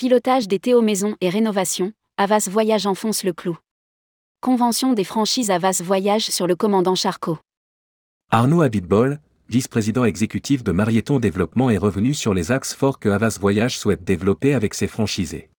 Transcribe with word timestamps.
Pilotage 0.00 0.48
des 0.48 0.58
Théo 0.58 0.80
Maisons 0.80 1.14
et 1.20 1.28
rénovation, 1.28 1.92
Avas 2.16 2.48
Voyage 2.50 2.86
enfonce 2.86 3.22
le 3.22 3.34
clou. 3.34 3.58
Convention 4.40 4.94
des 4.94 5.04
franchises 5.04 5.50
Avas 5.50 5.82
Voyage 5.84 6.30
sur 6.30 6.46
le 6.46 6.56
commandant 6.56 6.94
Charcot. 6.94 7.36
Arnaud 8.30 8.62
Abitbol, 8.62 9.20
vice-président 9.50 10.06
exécutif 10.06 10.64
de 10.64 10.72
Marieton 10.72 11.18
Développement 11.18 11.68
est 11.68 11.76
revenu 11.76 12.14
sur 12.14 12.32
les 12.32 12.50
axes 12.50 12.72
forts 12.72 12.98
que 12.98 13.10
Avas 13.10 13.36
Voyage 13.38 13.78
souhaite 13.78 14.02
développer 14.02 14.54
avec 14.54 14.72
ses 14.72 14.86
franchisés. 14.86 15.50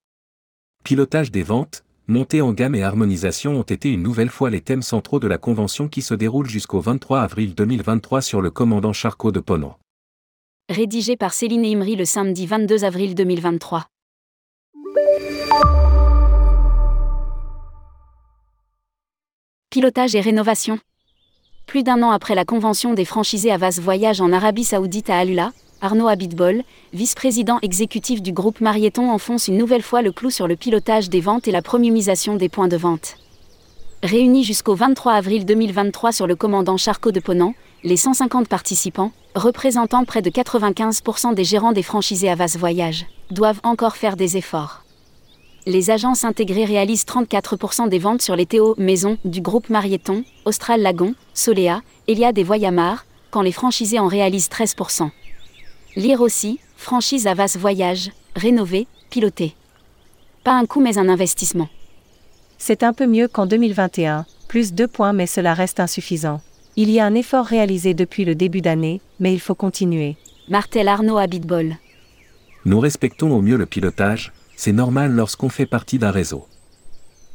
Pilotage 0.83 1.29
des 1.29 1.43
ventes, 1.43 1.83
montée 2.07 2.41
en 2.41 2.51
gamme 2.51 2.73
et 2.73 2.81
harmonisation 2.81 3.59
ont 3.59 3.61
été 3.61 3.91
une 3.91 4.01
nouvelle 4.01 4.31
fois 4.31 4.49
les 4.49 4.61
thèmes 4.61 4.81
centraux 4.81 5.19
de 5.19 5.27
la 5.27 5.37
convention 5.37 5.87
qui 5.87 6.01
se 6.01 6.15
déroule 6.15 6.49
jusqu'au 6.49 6.79
23 6.79 7.21
avril 7.21 7.53
2023 7.53 8.23
sur 8.23 8.41
le 8.41 8.49
commandant 8.49 8.91
Charcot 8.91 9.31
de 9.31 9.39
Ponant. 9.39 9.77
Rédigé 10.67 11.15
par 11.15 11.35
Céline 11.35 11.63
Imri 11.63 11.95
le 11.95 12.05
samedi 12.05 12.47
22 12.47 12.85
avril 12.85 13.13
2023. 13.13 13.90
Pilotage 19.71 20.15
et 20.15 20.21
rénovation. 20.21 20.79
Plus 21.65 21.83
d'un 21.83 22.03
an 22.03 22.11
après 22.11 22.35
la 22.35 22.43
convention 22.43 22.93
des 22.93 23.05
franchisés 23.05 23.51
Avas 23.51 23.79
Voyage 23.81 24.19
en 24.19 24.33
Arabie 24.33 24.65
Saoudite 24.65 25.09
à 25.09 25.17
Alula, 25.17 25.53
Arnaud 25.79 26.09
Abitbol, 26.09 26.63
vice-président 26.93 27.57
exécutif 27.61 28.21
du 28.21 28.33
groupe 28.33 28.59
Marieton, 28.59 29.09
enfonce 29.09 29.47
une 29.47 29.57
nouvelle 29.57 29.81
fois 29.81 30.01
le 30.01 30.11
clou 30.11 30.29
sur 30.29 30.47
le 30.47 30.57
pilotage 30.57 31.09
des 31.09 31.21
ventes 31.21 31.47
et 31.47 31.51
la 31.51 31.61
premiumisation 31.61 32.35
des 32.35 32.49
points 32.49 32.67
de 32.67 32.75
vente. 32.75 33.15
Réunis 34.03 34.43
jusqu'au 34.43 34.75
23 34.75 35.13
avril 35.13 35.45
2023 35.45 36.11
sur 36.11 36.27
le 36.27 36.35
commandant 36.35 36.75
Charcot 36.75 37.11
de 37.11 37.19
Ponant, 37.19 37.53
les 37.83 37.97
150 37.97 38.47
participants, 38.47 39.11
représentant 39.35 40.03
près 40.03 40.21
de 40.21 40.29
95% 40.29 41.33
des 41.33 41.43
gérants 41.45 41.71
des 41.71 41.83
franchisés 41.83 42.29
Avas 42.29 42.55
Voyage, 42.59 43.05
doivent 43.31 43.61
encore 43.63 43.95
faire 43.95 44.17
des 44.17 44.37
efforts. 44.37 44.80
Les 45.67 45.91
agences 45.91 46.25
intégrées 46.25 46.65
réalisent 46.65 47.05
34% 47.05 47.87
des 47.87 47.99
ventes 47.99 48.23
sur 48.23 48.35
les 48.35 48.47
Théo 48.47 48.73
Maisons 48.79 49.19
du 49.25 49.41
groupe 49.41 49.69
Marieton, 49.69 50.23
Austral 50.45 50.81
Lagon, 50.81 51.13
Solea, 51.35 51.81
Eliade 52.07 52.39
et 52.39 52.43
Voyamar, 52.43 53.05
quand 53.29 53.43
les 53.43 53.51
franchisés 53.51 53.99
en 53.99 54.07
réalisent 54.07 54.49
13%. 54.49 55.11
Lire 55.95 56.21
aussi, 56.21 56.59
franchise 56.77 57.27
Avas 57.27 57.57
Voyage, 57.59 58.11
rénové, 58.35 58.87
piloté. 59.11 59.53
Pas 60.43 60.53
un 60.53 60.65
coût 60.65 60.81
mais 60.81 60.97
un 60.97 61.07
investissement. 61.07 61.69
C'est 62.57 62.81
un 62.81 62.93
peu 62.93 63.05
mieux 63.05 63.27
qu'en 63.27 63.45
2021, 63.45 64.25
plus 64.47 64.73
2 64.73 64.87
points 64.87 65.13
mais 65.13 65.27
cela 65.27 65.53
reste 65.53 65.79
insuffisant. 65.79 66.41
Il 66.75 66.89
y 66.89 66.99
a 66.99 67.05
un 67.05 67.13
effort 67.13 67.45
réalisé 67.45 67.93
depuis 67.93 68.25
le 68.25 68.33
début 68.33 68.61
d'année, 68.61 68.99
mais 69.19 69.31
il 69.31 69.39
faut 69.39 69.55
continuer. 69.55 70.17
Martel 70.49 70.87
Arnaud 70.87 71.19
Habitbol. 71.19 71.75
Nous 72.65 72.79
respectons 72.79 73.31
au 73.31 73.41
mieux 73.41 73.57
le 73.57 73.67
pilotage, 73.67 74.31
c'est 74.55 74.71
normal 74.71 75.11
lorsqu'on 75.11 75.49
fait 75.49 75.65
partie 75.65 75.99
d'un 75.99 76.11
réseau. 76.11 76.45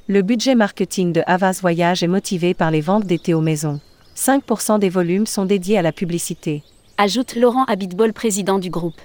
Le 0.09 0.23
budget 0.23 0.55
marketing 0.55 1.13
de 1.13 1.23
Havas 1.27 1.59
Voyage 1.61 2.03
est 2.03 2.09
motivé 2.09 2.55
par 2.55 2.71
les 2.71 2.81
ventes 2.81 3.07
d'été 3.07 3.35
aux 3.35 3.41
maisons. 3.41 3.81
5% 4.17 4.79
des 4.79 4.89
volumes 4.89 5.27
sont 5.27 5.45
dédiés 5.45 5.79
à 5.79 5.83
la 5.83 5.93
publicité. 5.93 6.63
Ajoute 6.97 7.35
Laurent 7.35 7.65
Habitbol, 7.65 8.13
président 8.13 8.59
du 8.59 8.71
groupe. 8.71 9.01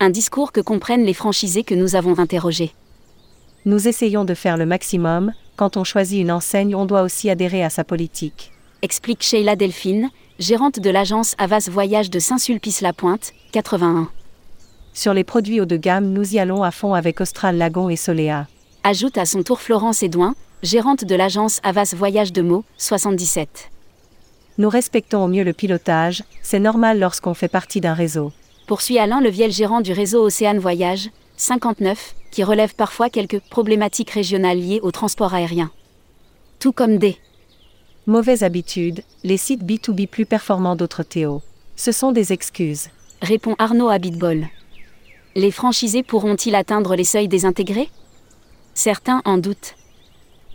Un 0.00 0.10
discours 0.10 0.52
que 0.52 0.60
comprennent 0.60 1.04
les 1.04 1.14
franchisés 1.14 1.64
que 1.64 1.74
nous 1.74 1.96
avons 1.96 2.18
interrogés. 2.18 2.72
Nous 3.64 3.88
essayons 3.88 4.24
de 4.24 4.34
faire 4.34 4.56
le 4.56 4.66
maximum, 4.66 5.32
quand 5.56 5.76
on 5.76 5.84
choisit 5.84 6.20
une 6.20 6.32
enseigne, 6.32 6.74
on 6.74 6.86
doit 6.86 7.02
aussi 7.02 7.30
adhérer 7.30 7.64
à 7.64 7.70
sa 7.70 7.84
politique. 7.84 8.52
Explique 8.82 9.22
Sheila 9.22 9.54
Delphine, 9.56 10.10
gérante 10.38 10.80
de 10.80 10.90
l'agence 10.90 11.34
Havas 11.38 11.68
Voyage 11.70 12.10
de 12.10 12.18
Saint-Sulpice-la-Pointe, 12.18 13.32
81. 13.52 14.08
Sur 14.94 15.14
les 15.14 15.24
produits 15.24 15.60
haut 15.60 15.66
de 15.66 15.76
gamme, 15.76 16.12
nous 16.12 16.34
y 16.34 16.38
allons 16.38 16.62
à 16.62 16.70
fond 16.70 16.92
avec 16.92 17.20
Austral 17.20 17.56
Lagon 17.56 17.88
et 17.88 17.96
Solea. 17.96 18.46
Ajoute 18.84 19.16
à 19.16 19.24
son 19.24 19.42
tour 19.42 19.60
Florence 19.60 20.02
Edouin, 20.02 20.34
gérante 20.62 21.04
de 21.04 21.14
l'agence 21.14 21.60
Avas 21.62 21.94
Voyage 21.96 22.32
de 22.32 22.42
Meaux, 22.42 22.64
77. 22.76 23.70
Nous 24.58 24.68
respectons 24.68 25.24
au 25.24 25.28
mieux 25.28 25.44
le 25.44 25.54
pilotage, 25.54 26.24
c'est 26.42 26.58
normal 26.58 26.98
lorsqu'on 26.98 27.32
fait 27.32 27.48
partie 27.48 27.80
d'un 27.80 27.94
réseau. 27.94 28.32
Poursuit 28.66 28.98
Alain 28.98 29.22
Leviel, 29.22 29.50
gérant 29.50 29.80
du 29.80 29.92
réseau 29.92 30.22
Océane 30.24 30.58
Voyage, 30.58 31.08
59, 31.38 32.14
qui 32.30 32.44
relève 32.44 32.74
parfois 32.74 33.08
quelques 33.08 33.40
problématiques 33.40 34.10
régionales 34.10 34.58
liées 34.58 34.80
au 34.82 34.90
transport 34.90 35.32
aérien. 35.32 35.70
Tout 36.58 36.72
comme 36.72 36.98
des 36.98 37.16
mauvaises 38.06 38.42
habitudes, 38.42 39.02
les 39.24 39.38
sites 39.38 39.64
B2B 39.64 40.06
plus 40.06 40.26
performants 40.26 40.76
d'autres 40.76 41.02
Théo. 41.02 41.40
Ce 41.76 41.92
sont 41.92 42.12
des 42.12 42.34
excuses. 42.34 42.88
Répond 43.22 43.56
Arnaud 43.58 43.88
Abitbol. 43.88 44.48
Les 45.34 45.50
franchisés 45.50 46.02
pourront-ils 46.02 46.54
atteindre 46.54 46.94
les 46.94 47.04
seuils 47.04 47.28
désintégrés? 47.28 47.88
Certains 48.74 49.22
en 49.24 49.38
doutent. 49.38 49.76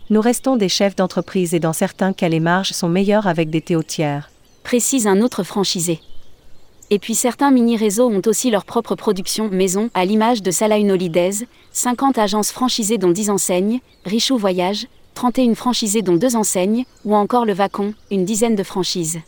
Nous 0.08 0.20
restons 0.20 0.56
des 0.56 0.68
chefs 0.68 0.94
d'entreprise 0.94 1.52
et 1.52 1.58
dans 1.58 1.72
certains 1.72 2.12
cas 2.12 2.28
les 2.28 2.38
marges 2.38 2.70
sont 2.70 2.88
meilleures 2.88 3.26
avec 3.26 3.50
des 3.50 3.60
théotières. 3.60 4.30
Précise 4.62 5.08
un 5.08 5.20
autre 5.20 5.42
franchisé. 5.42 6.00
Et 6.90 7.00
puis 7.00 7.16
certains 7.16 7.50
mini-réseaux 7.50 8.08
ont 8.08 8.22
aussi 8.26 8.50
leur 8.50 8.64
propre 8.64 8.94
production 8.94 9.48
maison, 9.48 9.90
à 9.94 10.04
l'image 10.04 10.42
de 10.42 10.52
Salah 10.52 10.78
Holidays, 10.78 11.46
50 11.72 12.16
agences 12.16 12.52
franchisées 12.52 12.98
dont 12.98 13.10
10 13.10 13.30
enseignes, 13.30 13.80
Richou 14.04 14.38
Voyage, 14.38 14.86
31 15.14 15.56
franchisées 15.56 16.02
dont 16.02 16.16
2 16.16 16.36
enseignes, 16.36 16.84
ou 17.04 17.16
encore 17.16 17.44
le 17.44 17.52
Vacon, 17.52 17.94
une 18.12 18.24
dizaine 18.24 18.54
de 18.54 18.62
franchises. 18.62 19.18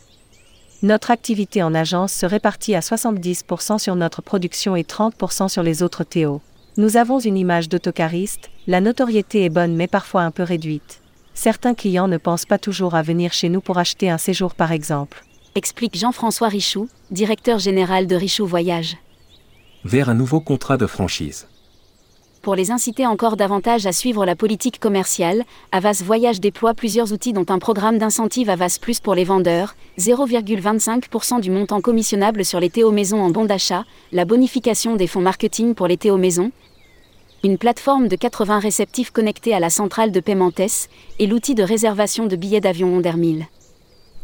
Notre 0.83 1.11
activité 1.11 1.61
en 1.61 1.75
agence 1.75 2.11
se 2.11 2.25
répartit 2.25 2.73
à 2.73 2.79
70% 2.79 3.77
sur 3.77 3.95
notre 3.95 4.23
production 4.23 4.75
et 4.75 4.81
30% 4.81 5.47
sur 5.47 5.61
les 5.61 5.83
autres 5.83 6.03
Théo. 6.03 6.41
Nous 6.75 6.97
avons 6.97 7.19
une 7.19 7.37
image 7.37 7.69
d'autocariste, 7.69 8.49
la 8.65 8.81
notoriété 8.81 9.45
est 9.45 9.49
bonne 9.49 9.75
mais 9.75 9.85
parfois 9.85 10.23
un 10.23 10.31
peu 10.31 10.41
réduite. 10.41 11.01
Certains 11.35 11.75
clients 11.75 12.07
ne 12.07 12.17
pensent 12.17 12.47
pas 12.47 12.57
toujours 12.57 12.95
à 12.95 13.03
venir 13.03 13.31
chez 13.31 13.49
nous 13.49 13.61
pour 13.61 13.77
acheter 13.77 14.09
un 14.09 14.17
séjour 14.17 14.55
par 14.55 14.71
exemple. 14.71 15.23
Explique 15.53 15.97
Jean-François 15.97 16.47
Richoux, 16.47 16.89
directeur 17.11 17.59
général 17.59 18.07
de 18.07 18.15
Richoux 18.15 18.47
Voyage. 18.47 18.97
Vers 19.85 20.09
un 20.09 20.15
nouveau 20.15 20.39
contrat 20.39 20.77
de 20.77 20.87
franchise. 20.87 21.45
Pour 22.41 22.55
les 22.55 22.71
inciter 22.71 23.05
encore 23.05 23.37
davantage 23.37 23.85
à 23.85 23.91
suivre 23.91 24.25
la 24.25 24.35
politique 24.35 24.79
commerciale, 24.79 25.43
Avas 25.71 26.01
Voyage 26.03 26.39
déploie 26.39 26.73
plusieurs 26.73 27.13
outils 27.13 27.33
dont 27.33 27.45
un 27.49 27.59
programme 27.59 27.99
d'incentive 27.99 28.49
Avas 28.49 28.79
Plus 28.81 28.99
pour 28.99 29.13
les 29.13 29.25
vendeurs, 29.25 29.75
0,25% 29.99 31.39
du 31.39 31.51
montant 31.51 31.81
commissionnable 31.81 32.43
sur 32.43 32.59
les 32.59 32.71
Théo 32.71 32.91
Maisons 32.91 33.21
en 33.21 33.29
bon 33.29 33.45
d'achat, 33.45 33.83
la 34.11 34.25
bonification 34.25 34.95
des 34.95 35.05
fonds 35.05 35.21
marketing 35.21 35.75
pour 35.75 35.85
les 35.85 35.97
Théo 35.97 36.17
Maisons, 36.17 36.51
une 37.43 37.59
plateforme 37.59 38.07
de 38.07 38.15
80 38.15 38.57
réceptifs 38.57 39.11
connectés 39.11 39.53
à 39.53 39.59
la 39.59 39.69
centrale 39.69 40.11
de 40.11 40.19
paiement 40.19 40.49
TES 40.49 40.89
et 41.19 41.27
l'outil 41.27 41.53
de 41.53 41.61
réservation 41.61 42.25
de 42.25 42.35
billets 42.35 42.59
d'avion 42.59 42.95
Ondermil. 42.95 43.45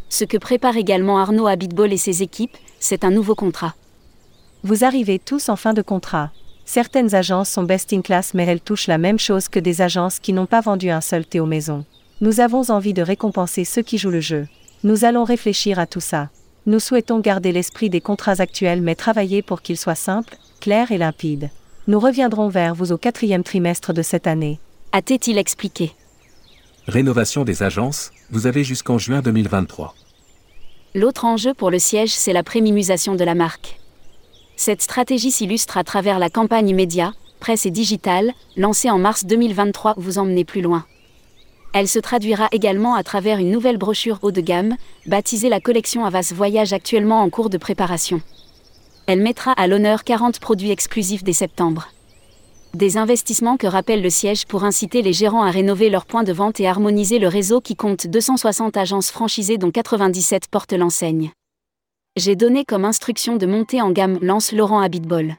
Ce 0.10 0.24
que 0.24 0.38
prépare 0.38 0.78
également 0.78 1.20
Arnaud 1.20 1.46
Habitbol 1.46 1.94
et 1.94 1.98
ses 1.98 2.24
équipes, 2.24 2.58
c'est 2.80 3.04
un 3.04 3.12
nouveau 3.12 3.36
contrat. 3.36 3.76
Vous 4.64 4.84
arrivez 4.84 5.20
tous 5.20 5.50
en 5.50 5.56
fin 5.56 5.74
de 5.74 5.84
contrat. 5.84 6.32
Certaines 6.68 7.16
agences 7.16 7.50
sont 7.50 7.64
best 7.64 7.94
in 7.94 8.02
class 8.02 8.34
mais 8.34 8.46
elles 8.46 8.60
touchent 8.60 8.88
la 8.88 8.98
même 8.98 9.18
chose 9.18 9.48
que 9.48 9.58
des 9.58 9.82
agences 9.82 10.20
qui 10.20 10.34
n'ont 10.34 10.46
pas 10.46 10.60
vendu 10.60 10.90
un 10.90 11.00
seul 11.00 11.26
thé 11.26 11.40
aux 11.40 11.46
maisons. 11.46 11.86
Nous 12.20 12.42
avons 12.42 12.70
envie 12.72 12.94
de 12.94 13.02
récompenser 13.02 13.64
ceux 13.64 13.84
qui 13.84 13.98
jouent 13.98 14.10
le 14.10 14.20
jeu. 14.20 14.48
Nous 14.84 15.06
allons 15.06 15.24
réfléchir 15.24 15.80
à 15.80 15.88
tout 15.88 16.02
ça. 16.02 16.30
Nous 16.66 16.82
souhaitons 16.82 17.22
garder 17.22 17.54
l'esprit 17.54 17.90
des 17.90 18.02
contrats 18.02 18.42
actuels 18.42 18.82
mais 18.82 18.96
travailler 18.96 19.42
pour 19.42 19.62
qu'ils 19.62 19.78
soient 19.78 19.96
simples, 19.96 20.36
clairs 20.60 20.92
et 20.92 20.98
limpides. 20.98 21.50
Nous 21.88 22.02
reviendrons 22.02 22.50
vers 22.50 22.76
vous 22.76 22.92
au 22.92 22.98
quatrième 22.98 23.44
trimestre 23.44 23.94
de 23.94 24.02
cette 24.02 24.28
année. 24.28 24.60
A-t-il 24.92 25.38
expliqué? 25.38 25.94
Rénovation 26.86 27.46
des 27.46 27.64
agences, 27.64 28.12
vous 28.30 28.46
avez 28.46 28.66
jusqu'en 28.66 28.98
juin 28.98 29.22
2023. 29.22 29.96
L'autre 30.96 31.24
enjeu 31.24 31.54
pour 31.54 31.72
le 31.72 31.80
siège, 31.80 32.12
c'est 32.12 32.34
la 32.34 32.44
prémimisation 32.44 33.16
de 33.16 33.24
la 33.24 33.36
marque. 33.36 33.80
Cette 34.60 34.82
stratégie 34.82 35.30
s'illustre 35.30 35.78
à 35.78 35.84
travers 35.84 36.18
la 36.18 36.32
campagne 36.32 36.74
média, 36.74 37.14
presse 37.40 37.68
et 37.68 37.72
digitale, 37.72 38.34
lancée 38.58 38.90
en 38.90 38.98
mars 38.98 39.24
2023 39.24 39.94
Vous 39.98 40.18
emmenez 40.18 40.44
plus 40.46 40.62
loin. 40.62 40.84
Elle 41.74 41.88
se 41.88 42.00
traduira 42.00 42.48
également 42.52 42.96
à 42.96 43.04
travers 43.04 43.38
une 43.38 43.52
nouvelle 43.52 43.78
brochure 43.78 44.18
haut 44.24 44.32
de 44.32 44.42
gamme, 44.42 44.76
baptisée 45.06 45.48
la 45.48 45.60
collection 45.60 46.06
Avas 46.06 46.34
Voyage 46.36 46.74
actuellement 46.74 47.22
en 47.22 47.30
cours 47.30 47.52
de 47.52 47.60
préparation. 47.60 48.20
Elle 49.06 49.22
mettra 49.22 49.52
à 49.52 49.68
l'honneur 49.68 50.04
40 50.04 50.40
produits 50.40 50.72
exclusifs 50.72 51.24
dès 51.24 51.34
septembre. 51.34 51.90
Des 52.74 52.98
investissements 52.98 53.58
que 53.58 53.68
rappelle 53.68 54.02
le 54.02 54.10
siège 54.10 54.48
pour 54.48 54.64
inciter 54.64 55.04
les 55.04 55.14
gérants 55.14 55.44
à 55.44 55.52
rénover 55.52 55.92
leurs 55.92 56.08
points 56.08 56.24
de 56.24 56.34
vente 56.34 56.60
et 56.60 56.68
harmoniser 56.68 57.20
le 57.20 57.28
réseau 57.28 57.62
qui 57.62 57.76
compte 57.76 58.08
260 58.08 58.76
agences 58.76 59.12
franchisées 59.12 59.60
dont 59.60 59.72
97 59.72 60.48
portent 60.50 60.74
l'enseigne. 60.74 61.32
J'ai 62.18 62.36
donné 62.36 62.66
comme 62.66 62.84
instruction 62.84 63.36
de 63.36 63.46
monter 63.46 63.80
en 63.80 63.92
gamme, 63.92 64.18
lance 64.24 64.52
Laurent 64.52 64.80
Habitbol. 64.80 65.36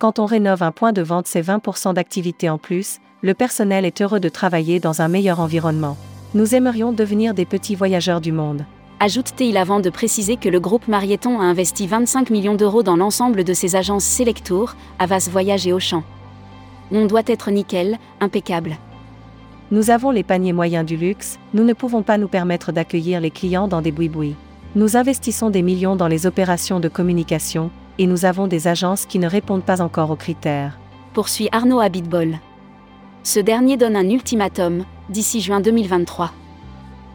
Quand 0.00 0.18
on 0.18 0.26
rénove 0.26 0.64
un 0.64 0.72
point 0.72 0.92
de 0.92 1.02
vente, 1.02 1.28
c'est 1.28 1.40
20% 1.40 1.94
d'activité 1.94 2.50
en 2.50 2.58
plus, 2.58 2.98
le 3.22 3.32
personnel 3.32 3.84
est 3.84 4.02
heureux 4.02 4.18
de 4.18 4.28
travailler 4.28 4.80
dans 4.80 5.02
un 5.02 5.06
meilleur 5.06 5.38
environnement. 5.38 5.96
Nous 6.34 6.56
aimerions 6.56 6.90
devenir 6.90 7.32
des 7.32 7.44
petits 7.44 7.76
voyageurs 7.76 8.20
du 8.20 8.32
monde. 8.32 8.66
Ajoute-t-il 8.98 9.56
avant 9.56 9.78
de 9.78 9.88
préciser 9.88 10.34
que 10.36 10.48
le 10.48 10.58
groupe 10.58 10.88
Marieton 10.88 11.38
a 11.38 11.44
investi 11.44 11.86
25 11.86 12.28
millions 12.30 12.56
d'euros 12.56 12.82
dans 12.82 12.96
l'ensemble 12.96 13.44
de 13.44 13.54
ses 13.54 13.76
agences 13.76 14.04
Selectour, 14.04 14.74
Avas 14.98 15.28
Voyage 15.30 15.68
et 15.68 15.72
Auchan. 15.72 16.02
On 16.90 17.06
doit 17.06 17.22
être 17.26 17.52
nickel, 17.52 18.00
impeccable. 18.18 18.78
Nous 19.70 19.90
avons 19.90 20.10
les 20.10 20.24
paniers 20.24 20.52
moyens 20.52 20.84
du 20.84 20.96
luxe, 20.96 21.38
nous 21.52 21.62
ne 21.62 21.72
pouvons 21.72 22.02
pas 22.02 22.18
nous 22.18 22.26
permettre 22.26 22.72
d'accueillir 22.72 23.20
les 23.20 23.30
clients 23.30 23.68
dans 23.68 23.80
des 23.80 23.92
boui 23.92 24.34
Nous 24.76 24.96
investissons 24.96 25.50
des 25.50 25.62
millions 25.62 25.94
dans 25.94 26.08
les 26.08 26.26
opérations 26.26 26.80
de 26.80 26.88
communication, 26.88 27.70
et 27.98 28.08
nous 28.08 28.24
avons 28.24 28.48
des 28.48 28.66
agences 28.66 29.06
qui 29.06 29.20
ne 29.20 29.28
répondent 29.28 29.62
pas 29.62 29.80
encore 29.80 30.10
aux 30.10 30.16
critères. 30.16 30.80
Poursuit 31.12 31.48
Arnaud 31.52 31.78
Habitbol. 31.78 32.40
Ce 33.22 33.38
dernier 33.38 33.76
donne 33.76 33.94
un 33.94 34.10
ultimatum, 34.10 34.84
d'ici 35.10 35.40
juin 35.40 35.60
2023. 35.60 36.32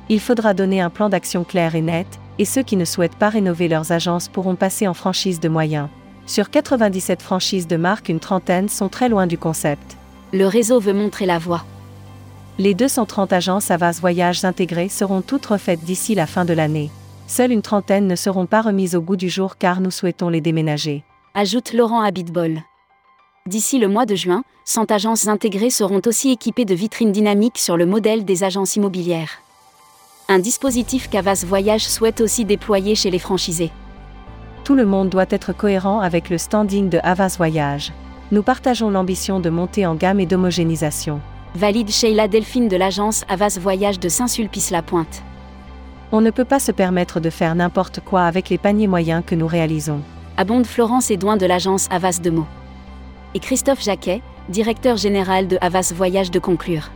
Il 0.07 0.21
faudra 0.21 0.53
donner 0.53 0.79
un 0.79 0.89
plan 0.89 1.09
d'action 1.09 1.43
clair 1.43 1.75
et 1.75 1.81
net, 1.81 2.07
et 2.37 2.45
ceux 2.45 2.63
qui 2.63 2.77
ne 2.77 2.85
souhaitent 2.85 3.17
pas 3.17 3.27
rénover 3.27 3.67
leurs 3.67 3.91
agences 3.91 4.29
pourront 4.29 4.55
passer 4.55 4.87
en 4.87 4.93
franchise 4.93 5.41
de 5.41 5.49
moyens. 5.49 5.89
Sur 6.27 6.49
97 6.49 7.21
franchises 7.21 7.67
de 7.67 7.75
marque, 7.75 8.07
une 8.07 8.21
trentaine 8.21 8.69
sont 8.69 8.87
très 8.87 9.09
loin 9.09 9.27
du 9.27 9.37
concept. 9.37 9.97
Le 10.31 10.47
réseau 10.47 10.79
veut 10.79 10.93
montrer 10.93 11.25
la 11.25 11.39
voie. 11.39 11.65
Les 12.57 12.73
230 12.73 13.33
agences 13.33 13.69
Avas 13.69 13.99
Voyages 13.99 14.45
intégrées 14.45 14.89
seront 14.89 15.21
toutes 15.21 15.47
refaites 15.47 15.83
d'ici 15.83 16.15
la 16.15 16.25
fin 16.25 16.45
de 16.45 16.53
l'année. 16.53 16.89
Seule 17.29 17.51
une 17.51 17.61
trentaine 17.61 18.07
ne 18.07 18.15
seront 18.15 18.47
pas 18.47 18.63
remises 18.63 18.95
au 18.95 19.01
goût 19.01 19.15
du 19.15 19.29
jour 19.29 19.57
car 19.57 19.81
nous 19.81 19.91
souhaitons 19.91 20.29
les 20.29 20.41
déménager. 20.41 21.03
Ajoute 21.35 21.73
Laurent 21.73 22.01
Habitbol. 22.01 22.63
D'ici 23.45 23.77
le 23.77 23.87
mois 23.87 24.07
de 24.07 24.15
juin, 24.15 24.43
100 24.65 24.89
agences 24.89 25.27
intégrées 25.27 25.69
seront 25.69 26.01
aussi 26.07 26.31
équipées 26.31 26.65
de 26.65 26.73
vitrines 26.73 27.11
dynamiques 27.11 27.59
sur 27.59 27.77
le 27.77 27.85
modèle 27.85 28.25
des 28.25 28.43
agences 28.43 28.77
immobilières. 28.77 29.43
Un 30.27 30.39
dispositif 30.39 31.07
qu'Avas 31.07 31.43
Voyage 31.45 31.87
souhaite 31.87 32.19
aussi 32.19 32.45
déployer 32.45 32.95
chez 32.95 33.11
les 33.11 33.19
franchisés. 33.19 33.69
Tout 34.63 34.73
le 34.73 34.87
monde 34.87 35.09
doit 35.09 35.27
être 35.29 35.53
cohérent 35.53 35.99
avec 35.99 36.31
le 36.31 36.39
standing 36.39 36.89
de 36.89 36.99
Avas 37.03 37.35
Voyage. 37.37 37.93
Nous 38.31 38.41
partageons 38.41 38.89
l'ambition 38.89 39.39
de 39.39 39.51
monter 39.51 39.85
en 39.85 39.93
gamme 39.93 40.19
et 40.19 40.25
d'homogénéisation. 40.25 41.21
Valide 41.53 41.91
Sheila 41.91 42.27
Delphine 42.27 42.67
de 42.67 42.75
l'agence 42.75 43.23
Avas 43.29 43.59
Voyage 43.61 43.99
de 43.99 44.09
Saint-Sulpice-la-Pointe. 44.09 45.21
On 46.11 46.21
ne 46.21 46.31
peut 46.31 46.45
pas 46.45 46.59
se 46.59 46.71
permettre 46.71 47.19
de 47.19 47.29
faire 47.29 47.53
n'importe 47.53 47.99
quoi 47.99 48.23
avec 48.23 48.49
les 48.49 48.57
paniers 48.57 48.87
moyens 48.87 49.23
que 49.25 49.35
nous 49.35 49.45
réalisons. 49.45 50.01
Abonde 50.37 50.65
Florence 50.65 51.11
Edouin 51.11 51.37
de 51.37 51.45
l'agence 51.45 51.87
Avas 51.91 52.19
de 52.21 52.31
Meaux 52.31 52.47
et 53.35 53.39
Christophe 53.39 53.83
Jacquet, 53.83 54.21
directeur 54.49 54.97
général 54.97 55.47
de 55.47 55.57
Havas 55.61 55.93
Voyage 55.95 56.31
de 56.31 56.39
conclure. 56.39 56.89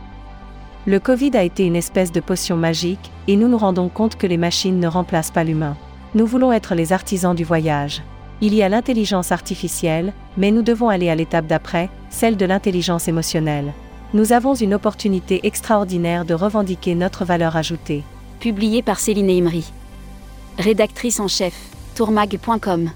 Le 0.86 0.98
Covid 0.98 1.36
a 1.36 1.44
été 1.44 1.64
une 1.64 1.76
espèce 1.76 2.10
de 2.10 2.20
potion 2.20 2.56
magique, 2.56 3.12
et 3.28 3.36
nous 3.36 3.48
nous 3.48 3.56
rendons 3.56 3.88
compte 3.88 4.16
que 4.16 4.26
les 4.26 4.36
machines 4.36 4.80
ne 4.80 4.88
remplacent 4.88 5.30
pas 5.30 5.44
l'humain. 5.44 5.76
Nous 6.14 6.26
voulons 6.26 6.52
être 6.52 6.74
les 6.74 6.92
artisans 6.92 7.34
du 7.34 7.44
voyage. 7.44 8.02
Il 8.40 8.52
y 8.52 8.62
a 8.62 8.68
l'intelligence 8.68 9.30
artificielle, 9.30 10.12
mais 10.36 10.50
nous 10.50 10.62
devons 10.62 10.88
aller 10.88 11.08
à 11.08 11.14
l'étape 11.14 11.46
d'après, 11.46 11.88
celle 12.10 12.36
de 12.36 12.44
l'intelligence 12.44 13.06
émotionnelle. 13.06 13.72
Nous 14.12 14.32
avons 14.32 14.54
une 14.54 14.74
opportunité 14.74 15.40
extraordinaire 15.46 16.24
de 16.24 16.34
revendiquer 16.34 16.94
notre 16.94 17.24
valeur 17.24 17.56
ajoutée. 17.56 18.02
Publié 18.44 18.82
par 18.82 19.00
Céline 19.00 19.30
Imri. 19.30 19.64
Rédactrice 20.58 21.18
en 21.18 21.28
chef, 21.28 21.54
tourmag.com. 21.94 22.90